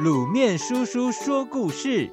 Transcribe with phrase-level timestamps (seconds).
[0.00, 2.10] 卤面叔叔说故事。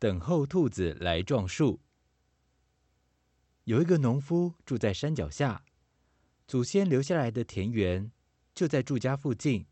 [0.00, 1.80] 等候兔子来撞树。
[3.64, 5.64] 有一个农夫住在山脚下，
[6.48, 8.10] 祖先留下来的田园
[8.56, 9.66] 就在住家附近。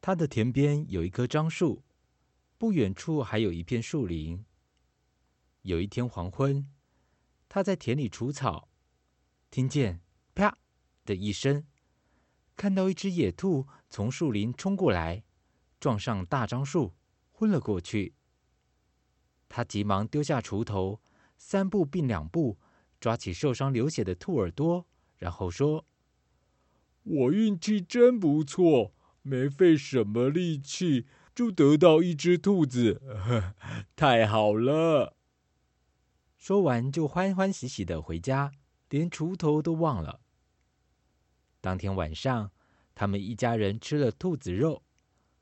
[0.00, 1.84] 他的田边有一棵樟树，
[2.58, 4.44] 不远处还有一片树林。
[5.62, 6.68] 有一天黄昏，
[7.48, 8.69] 他在田里除草。
[9.50, 10.00] 听见
[10.32, 10.56] “啪”
[11.04, 11.64] 的一声，
[12.56, 15.24] 看到一只野兔从树林冲过来，
[15.80, 16.94] 撞上大樟树，
[17.32, 18.14] 昏了过去。
[19.48, 21.00] 他急忙丢下锄头，
[21.36, 22.60] 三步并两步，
[23.00, 24.86] 抓起受伤流血的兔耳朵，
[25.16, 25.84] 然后说
[27.02, 33.56] ：“我运气真不错，没费什么力气就得到一只兔子，呵，
[33.96, 35.16] 太好了！”
[36.38, 38.52] 说完就欢欢喜喜的回家。
[38.90, 40.20] 连锄头都忘了。
[41.60, 42.52] 当天晚上，
[42.94, 44.82] 他们一家人吃了兔子肉，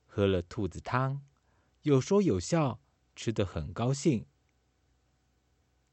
[0.07, 1.23] 喝了兔子汤，
[1.83, 2.81] 有说有笑，
[3.17, 4.27] 吃得很高兴。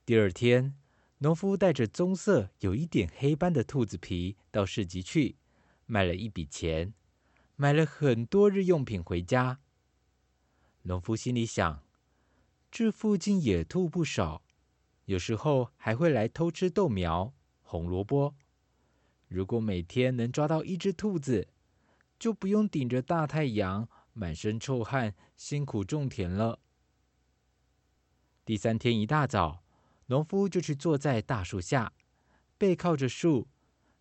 [0.05, 0.75] 第二天，
[1.19, 5.38] 农夫带着棕色、有一点黑斑的兔子皮到市集去，
[5.85, 6.94] 卖了一笔钱，
[7.55, 9.59] 买了很多日用品回家。
[10.81, 11.83] 农夫心里想：
[12.69, 14.44] 这附近野兔不少，
[15.05, 17.33] 有时候还会来偷吃豆苗。
[17.67, 18.35] 红萝卜，
[19.27, 21.47] 如果每天能抓到一只兔子，
[22.19, 26.59] 就不用顶着大太阳，满身臭汗，辛苦种田了。
[28.45, 29.63] 第三天一大早，
[30.05, 31.91] 农夫就去坐在大树下，
[32.59, 33.47] 背靠着树，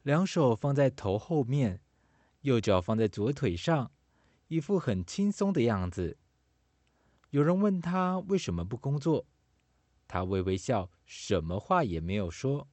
[0.03, 1.81] 两手放在头后面，
[2.43, 3.91] 右脚放在左腿上，
[4.49, 6.19] 一副很轻松的样子。
[7.31, 9.27] 有人问他为什么不工作，
[10.07, 12.69] 他微微笑，什么话也没有说。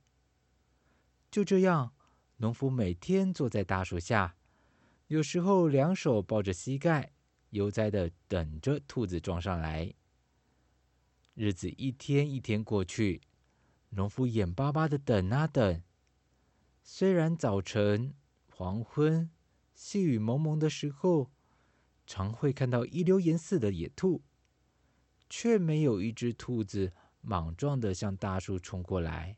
[1.32, 1.94] 就这样，
[2.38, 4.36] 农夫每天坐在大树下，
[5.08, 7.14] 有时候两手抱着膝盖，
[7.52, 9.94] 悠哉的等着兔子撞上来。
[11.34, 13.22] 日子一天一天过去，
[13.92, 15.82] 农夫眼巴巴的等啊等。
[16.84, 18.14] 虽然早晨、
[18.54, 19.32] 黄昏、
[19.74, 21.32] 细雨蒙蒙的时候，
[22.06, 24.22] 常会看到一溜烟似的野兔，
[25.30, 26.92] 却没有一只兔子
[27.22, 29.38] 莽撞的向大树冲过来。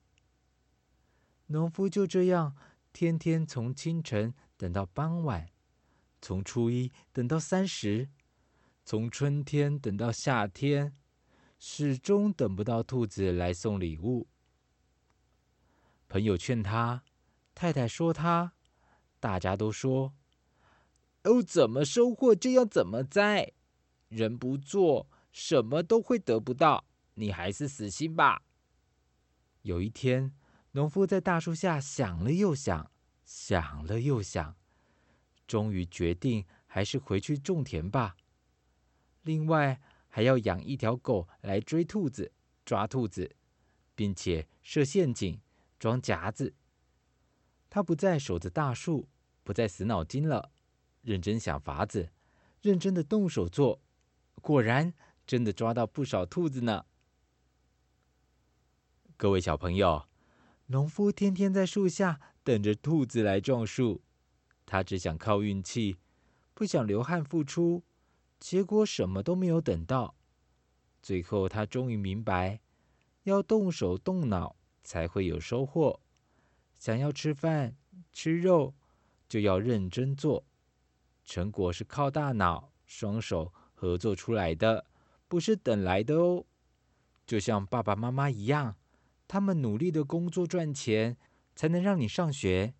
[1.47, 2.55] 农夫就这样
[2.93, 5.49] 天天从清晨等到傍晚，
[6.21, 8.09] 从初一等到三十，
[8.85, 10.95] 从春天等到夏天，
[11.59, 14.27] 始终等不到兔子来送礼物。
[16.07, 17.03] 朋友劝他，
[17.53, 18.53] 太太说他，
[19.19, 20.13] 大家都说
[21.23, 23.51] ：“哦，怎么收获就要怎么栽，
[24.07, 26.85] 人不做，什么都会得不到。
[27.15, 28.41] 你还是死心吧。”
[29.63, 30.33] 有一天。
[30.75, 32.91] 农夫在大树下想了又想，
[33.23, 34.55] 想了又想，
[35.45, 38.15] 终于决定还是回去种田吧。
[39.21, 42.31] 另外，还要养一条狗来追兔子、
[42.65, 43.35] 抓兔子，
[43.93, 45.39] 并且设陷阱、
[45.77, 46.55] 装夹子。
[47.69, 49.07] 他不再守着大树，
[49.43, 50.51] 不再死脑筋了，
[51.03, 52.11] 认真想法子，
[52.63, 53.79] 认真的动手做。
[54.41, 54.91] 果然，
[55.27, 56.87] 真的抓到不少兔子呢。
[59.15, 60.07] 各位小朋友。
[60.67, 64.01] 农夫天天在树下等着兔子来撞树，
[64.65, 65.97] 他只想靠运气，
[66.53, 67.83] 不想流汗付出，
[68.39, 70.15] 结果什么都没有等到。
[71.01, 72.61] 最后，他终于明白，
[73.23, 75.99] 要动手动脑才会有收获。
[76.79, 77.75] 想要吃饭
[78.13, 78.73] 吃肉，
[79.27, 80.45] 就要认真做。
[81.25, 84.85] 成果是靠大脑、双手合作出来的，
[85.27, 86.45] 不是等来的哦。
[87.27, 88.75] 就像爸爸妈妈一样。
[89.27, 91.17] 他们努力的工作赚钱，
[91.55, 92.73] 才能让你上学，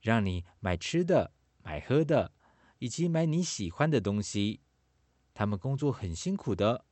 [0.00, 2.32] 让你买吃的、买喝的，
[2.78, 4.60] 以及买你喜欢的东西。
[5.34, 6.84] 他们工作很辛苦的，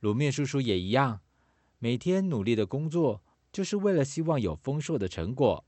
[0.00, 1.20] 卤面叔叔也一样，
[1.78, 3.22] 每天努力的工作，
[3.52, 5.64] 就是为了希望有丰硕的成果。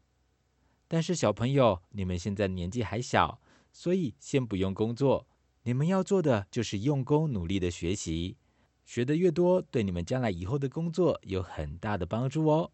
[0.88, 3.40] 但是小朋友，你们现在年纪还小，
[3.72, 5.26] 所以先不用工作，
[5.62, 8.36] 你们要做的就是用功努力的学习。
[8.84, 12.70] 学的越多，对你们将来以后的工作有很大的帮助哦。